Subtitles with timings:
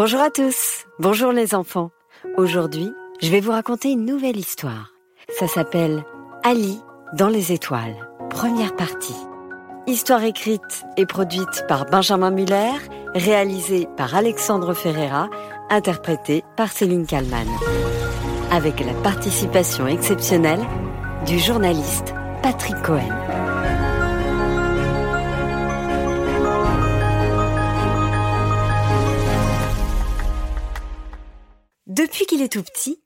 [0.00, 1.90] Bonjour à tous, bonjour les enfants.
[2.36, 2.88] Aujourd'hui,
[3.20, 4.92] je vais vous raconter une nouvelle histoire.
[5.40, 6.04] Ça s'appelle
[6.44, 6.78] Ali
[7.14, 7.96] dans les étoiles,
[8.30, 9.16] première partie.
[9.88, 12.78] Histoire écrite et produite par Benjamin Muller,
[13.16, 15.30] réalisée par Alexandre Ferreira,
[15.68, 17.48] interprétée par Céline Kallmann.
[18.52, 20.64] Avec la participation exceptionnelle
[21.26, 23.47] du journaliste Patrick Cohen.
[32.08, 33.02] Depuis qu'il est tout petit,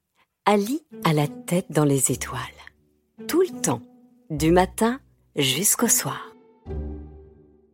[0.47, 2.39] Ali a la tête dans les étoiles.
[3.27, 3.83] Tout le temps,
[4.31, 5.01] du matin
[5.35, 6.37] jusqu'au soir.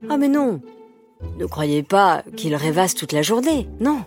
[0.09, 0.63] Ah mais non,
[1.37, 4.07] ne croyez pas qu'il rêvasse toute la journée, non.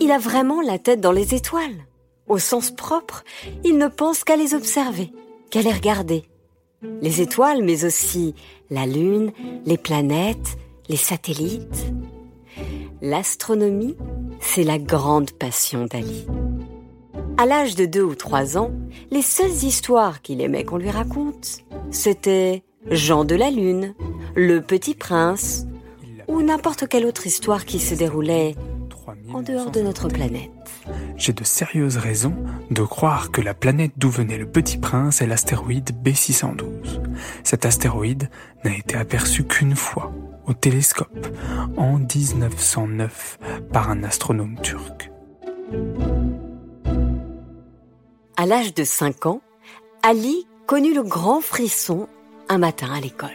[0.00, 1.84] Il a vraiment la tête dans les étoiles.
[2.28, 3.24] Au sens propre,
[3.62, 5.12] il ne pense qu'à les observer,
[5.50, 6.24] qu'à les regarder.
[7.02, 8.34] Les étoiles, mais aussi
[8.70, 9.32] la Lune,
[9.66, 10.56] les planètes,
[10.88, 11.92] les satellites.
[13.02, 13.98] L'astronomie,
[14.40, 16.26] c'est la grande passion d'Ali.
[17.36, 18.70] À l'âge de deux ou trois ans,
[19.10, 21.58] les seules histoires qu'il aimait qu'on lui raconte,
[21.90, 23.94] c'était Jean de la Lune,
[24.36, 25.66] Le Petit Prince,
[26.28, 28.54] ou n'importe quelle autre histoire qui se déroulait
[29.32, 30.50] en dehors de notre planète.
[31.16, 32.36] J'ai de sérieuses raisons
[32.70, 37.02] de croire que la planète d'où venait le Petit Prince est l'astéroïde B612.
[37.42, 38.30] Cet astéroïde
[38.64, 40.12] n'a été aperçu qu'une fois
[40.46, 41.26] au télescope
[41.76, 43.38] en 1909
[43.72, 45.10] par un astronome turc.
[48.44, 49.40] À l'âge de 5 ans,
[50.02, 52.08] Ali connut le grand frisson
[52.50, 53.30] un matin à l'école,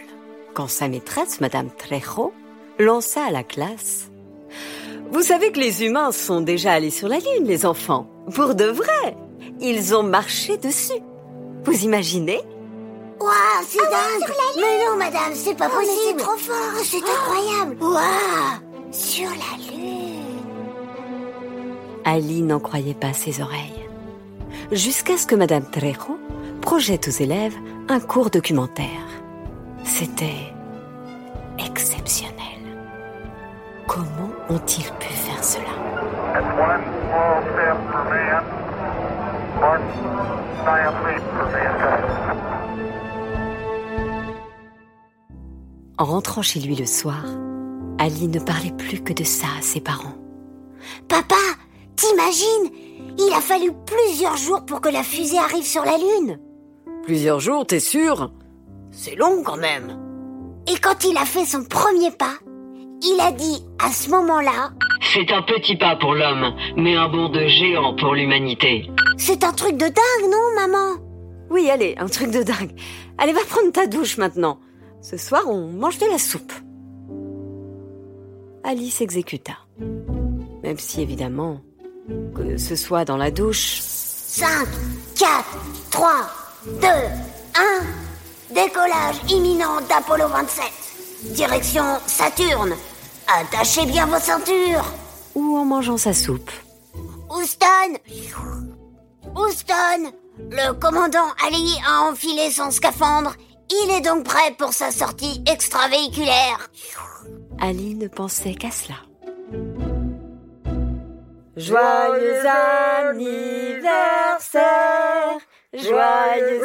[0.53, 2.31] quand sa maîtresse, Madame Trejo,
[2.77, 4.11] lança à la classe
[5.11, 8.65] Vous savez que les humains sont déjà allés sur la Lune, les enfants, pour de
[8.65, 9.17] vrai.
[9.59, 11.01] Ils ont marché dessus.
[11.63, 12.41] Vous imaginez?
[13.19, 14.31] Waouh, c'est dingue.
[14.57, 17.77] Mais non, madame, c'est pas possible C'est trop fort, c'est incroyable.
[17.81, 18.91] Waouh.
[18.91, 20.21] Sur la Lune.
[22.05, 23.88] Ali n'en croyait pas ses oreilles.
[24.71, 26.19] Jusqu'à ce que Madame Trejo
[26.61, 27.55] projette aux élèves
[27.87, 28.85] un cours documentaire.
[29.83, 30.53] C'était
[31.57, 32.35] exceptionnel.
[33.87, 35.63] Comment ont-ils pu faire cela?
[45.97, 47.25] En rentrant chez lui le soir,
[47.97, 50.15] Ali ne parlait plus que de ça à ses parents.
[51.07, 51.35] Papa,
[51.95, 52.69] t'imagines
[53.17, 56.39] Il a fallu plusieurs jours pour que la fusée arrive sur la Lune.
[57.03, 58.31] Plusieurs jours, t'es sûr?
[58.91, 59.97] C'est long quand même.
[60.67, 62.33] Et quand il a fait son premier pas,
[63.01, 64.71] il a dit à ce moment-là,
[65.13, 68.89] C'est un petit pas pour l'homme, mais un bond de géant pour l'humanité.
[69.17, 71.01] c'est un truc de dingue, non, maman?
[71.49, 72.71] Oui, allez, un truc de dingue.
[73.17, 74.59] Allez, va prendre ta douche maintenant.
[75.01, 76.53] Ce soir, on mange de la soupe.
[78.63, 79.53] Ali s'exécuta.
[80.63, 81.61] Même si, évidemment,
[82.35, 84.67] que ce soit dans la douche, 5,
[85.17, 85.45] 4,
[85.91, 86.11] 3,
[86.81, 88.53] 2, 1.
[88.53, 90.63] Décollage imminent d'Apollo 27.
[91.35, 92.73] Direction Saturne.
[93.27, 94.85] Attachez bien vos ceintures.
[95.35, 96.49] ou en mangeant sa soupe.
[97.29, 97.99] Houston
[99.35, 100.11] Houston
[100.49, 103.35] Le commandant Ali a enfilé son scaphandre.
[103.69, 106.69] Il est donc prêt pour sa sortie extravéhiculaire.
[107.59, 108.95] Ali ne pensait qu'à cela.
[111.59, 112.39] Joyeux
[113.09, 115.37] anniversaire,
[115.73, 116.63] joyeux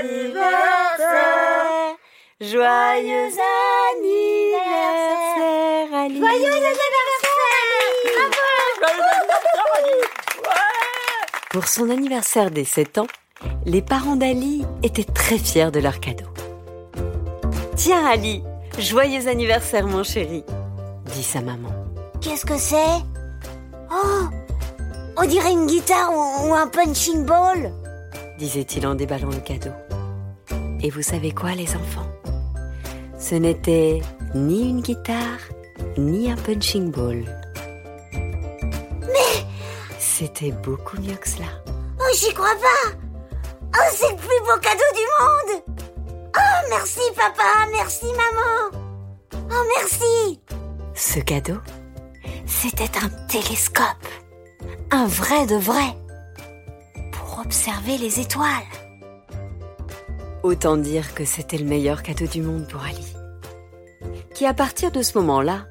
[0.00, 1.94] anniversaire,
[2.40, 3.30] joyeux
[3.94, 6.20] anniversaire, Ali.
[11.50, 13.06] Pour son anniversaire des 7 ans,
[13.64, 16.26] les parents d'Ali étaient très fiers de leur cadeau.
[17.76, 18.42] Tiens Ali,
[18.76, 20.42] joyeux anniversaire mon chéri,
[21.14, 21.70] dit sa maman.
[22.20, 23.13] Qu'est-ce que c'est?
[23.94, 24.24] Oh
[25.16, 27.72] On dirait une guitare ou, ou un punching ball.
[28.38, 29.70] disait-il en déballant le cadeau.
[30.80, 32.06] Et vous savez quoi les enfants?
[33.18, 34.02] Ce n'était
[34.34, 35.38] ni une guitare,
[35.96, 37.24] ni un punching ball.
[38.12, 39.46] Mais
[39.98, 41.46] C'était beaucoup mieux que cela.
[41.66, 42.90] Oh, j'y crois pas
[43.76, 45.62] Oh, c'est le plus beau cadeau du monde
[46.36, 48.84] Oh, merci papa, merci maman
[49.50, 50.40] Oh, merci
[50.94, 51.56] Ce cadeau,
[52.46, 54.06] c'était un télescope.
[54.90, 55.96] Un vrai de vrai.
[57.12, 58.48] Pour observer les étoiles.
[60.42, 63.14] Autant dire que c'était le meilleur cadeau du monde pour Ali.
[64.34, 65.66] Qui à partir de ce moment-là,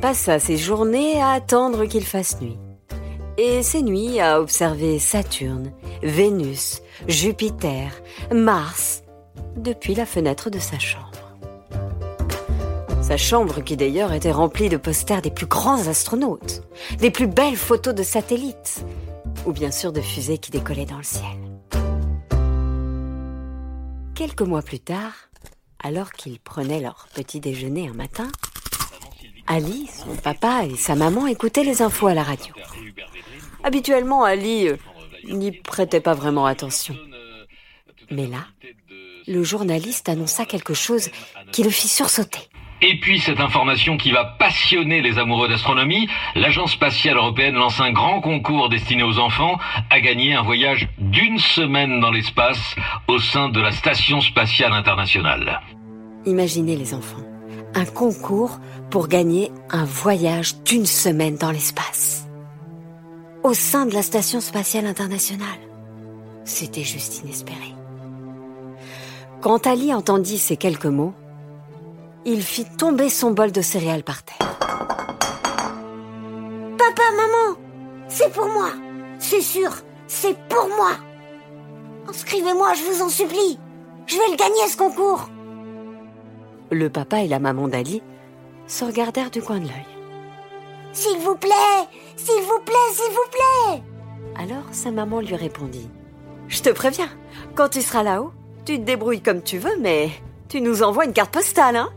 [0.00, 2.58] passa ses journées à attendre qu'il fasse nuit.
[3.38, 5.72] Et ses nuits à observer Saturne,
[6.02, 7.92] Vénus, Jupiter,
[8.32, 9.02] Mars,
[9.56, 11.11] depuis la fenêtre de sa chambre.
[13.02, 16.62] Sa chambre qui d'ailleurs était remplie de posters des plus grands astronautes,
[16.98, 18.84] des plus belles photos de satellites,
[19.44, 21.26] ou bien sûr de fusées qui décollaient dans le ciel.
[24.14, 25.12] Quelques mois plus tard,
[25.82, 28.30] alors qu'ils prenaient leur petit déjeuner un matin,
[29.48, 32.54] Ali, son papa et sa maman écoutaient les infos à la radio.
[33.64, 34.76] Habituellement, Ali euh,
[35.28, 36.96] n'y prêtait pas vraiment attention.
[38.12, 38.46] Mais là,
[39.26, 41.10] le journaliste annonça quelque chose
[41.50, 42.48] qui le fit sursauter.
[42.84, 47.92] Et puis cette information qui va passionner les amoureux d'astronomie, l'Agence spatiale européenne lance un
[47.92, 49.56] grand concours destiné aux enfants
[49.88, 52.74] à gagner un voyage d'une semaine dans l'espace
[53.06, 55.60] au sein de la Station spatiale internationale.
[56.26, 57.22] Imaginez les enfants,
[57.74, 58.58] un concours
[58.90, 62.26] pour gagner un voyage d'une semaine dans l'espace.
[63.44, 65.46] Au sein de la Station spatiale internationale.
[66.44, 67.74] C'était juste inespéré.
[69.40, 71.14] Quand Ali entendit ces quelques mots,
[72.24, 74.58] il fit tomber son bol de céréales par terre.
[76.78, 77.58] Papa, maman,
[78.08, 78.70] c'est pour moi.
[79.18, 79.70] C'est sûr,
[80.06, 80.92] c'est pour moi.
[82.08, 83.58] Inscrivez-moi, je vous en supplie.
[84.06, 85.28] Je vais le gagner ce concours.
[86.70, 88.02] Le papa et la maman d'Ali
[88.66, 89.86] se regardèrent du coin de l'œil.
[90.92, 93.82] S'il vous plaît, s'il vous plaît, s'il vous plaît.
[94.36, 95.88] Alors sa maman lui répondit
[96.48, 97.08] Je te préviens,
[97.54, 98.32] quand tu seras là-haut,
[98.64, 100.10] tu te débrouilles comme tu veux, mais
[100.48, 101.90] tu nous envoies une carte postale, hein?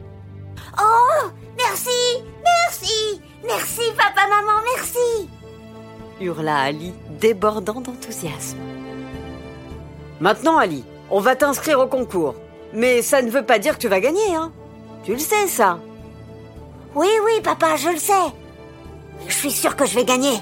[0.80, 5.30] Oh, merci, merci, merci papa, maman, merci.
[6.20, 8.58] hurla Ali, débordant d'enthousiasme.
[10.20, 12.36] Maintenant, Ali, on va t'inscrire au concours.
[12.74, 14.52] Mais ça ne veut pas dire que tu vas gagner, hein
[15.04, 15.80] Tu le sais, ça
[16.94, 18.14] Oui, oui, papa, je le sais.
[19.28, 20.38] Je suis sûre que je vais gagner.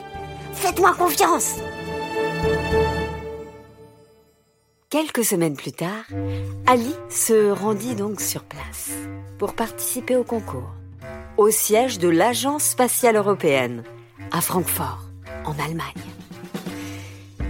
[0.54, 1.58] Faites-moi confiance.
[4.94, 6.06] Quelques semaines plus tard,
[6.68, 8.92] Ali se rendit donc sur place
[9.40, 10.70] pour participer au concours,
[11.36, 13.82] au siège de l'Agence spatiale européenne,
[14.32, 15.10] à Francfort,
[15.46, 15.88] en Allemagne.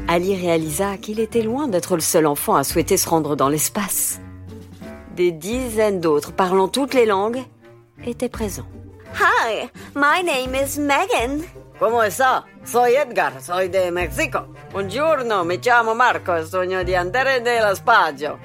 [0.07, 4.21] Ali réalisa qu'il était loin d'être le seul enfant à souhaiter se rendre dans l'espace.
[5.17, 7.43] Des dizaines d'autres parlant toutes les langues
[8.05, 8.69] étaient présents.
[9.19, 9.67] Hi,
[9.97, 11.41] my name is Megan.
[11.79, 12.45] ¿Cómo está?
[12.63, 14.47] Soy Edgar, soy de México.
[14.71, 18.37] Buongiorno, mi chiamo Marco sogno di andare nello spazio.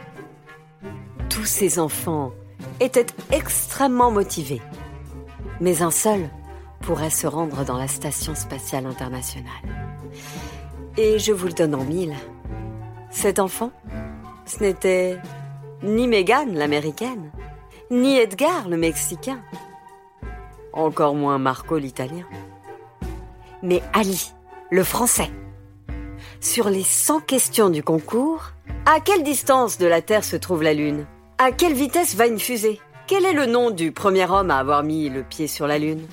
[1.29, 2.33] Tous ces enfants
[2.81, 4.63] étaient extrêmement motivés.
[5.61, 6.31] Mais un seul
[6.81, 9.53] pourrait se rendre dans la Station spatiale internationale.
[10.97, 12.15] Et je vous le donne en mille.
[13.11, 13.73] Cet enfant,
[14.47, 15.19] ce n'était
[15.83, 17.31] ni Megan l'américaine,
[17.91, 19.41] ni Edgar le mexicain,
[20.73, 22.27] encore moins Marco l'italien,
[23.63, 24.33] mais Ali
[24.71, 25.31] le français.
[26.41, 28.53] Sur les 100 questions du concours,
[28.87, 31.07] à quelle distance de la Terre se trouve la Lune?
[31.39, 32.81] À quelle vitesse va une fusée?
[33.07, 36.07] Quel est le nom du premier homme à avoir mis le pied sur la Lune?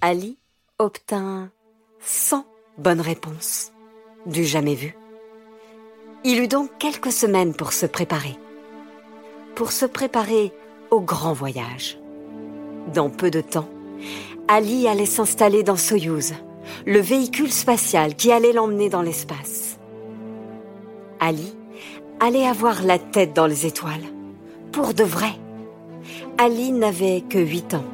[0.00, 0.38] Ali
[0.78, 1.50] obtint
[2.00, 2.44] 100
[2.78, 3.72] bonnes réponses,
[4.26, 4.96] du jamais vu.
[6.24, 8.36] Il eut donc quelques semaines pour se préparer.
[9.54, 10.52] Pour se préparer
[10.90, 11.98] au grand voyage.
[12.92, 13.68] Dans peu de temps,
[14.52, 16.32] Ali allait s'installer dans Soyouz,
[16.84, 19.78] le véhicule spatial qui allait l'emmener dans l'espace.
[21.20, 21.54] Ali
[22.18, 24.02] allait avoir la tête dans les étoiles,
[24.72, 25.30] pour de vrai.
[26.36, 27.84] Ali n'avait que 8 ans.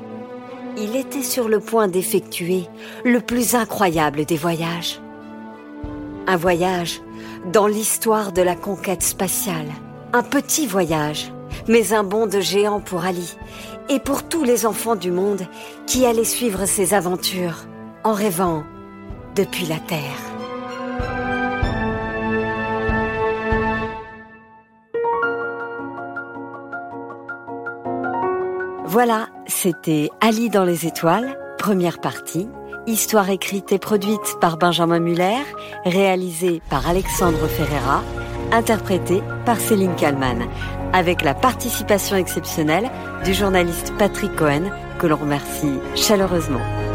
[0.78, 2.62] Il était sur le point d'effectuer
[3.04, 4.98] le plus incroyable des voyages.
[6.26, 7.02] Un voyage
[7.52, 9.68] dans l'histoire de la conquête spatiale.
[10.14, 11.30] Un petit voyage,
[11.68, 13.36] mais un bond de géant pour Ali
[13.88, 15.46] et pour tous les enfants du monde
[15.86, 17.66] qui allaient suivre ses aventures
[18.04, 18.64] en rêvant
[19.34, 20.36] depuis la Terre.
[28.86, 32.48] Voilà, c'était Ali dans les étoiles, première partie.
[32.86, 35.42] Histoire écrite et produite par Benjamin Muller,
[35.84, 38.02] réalisée par Alexandre Ferreira,
[38.52, 40.46] interprétée par Céline Kallmann,
[40.92, 42.90] avec la participation exceptionnelle
[43.24, 46.85] du journaliste Patrick Cohen, que l'on remercie chaleureusement.